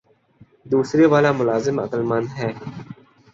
دوسرے 0.71 1.05
والا 1.11 1.31
ملازم 1.39 1.75
عقلمند 1.79 2.27
ہے 2.37 2.49